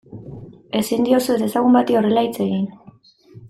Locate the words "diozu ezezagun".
1.09-1.79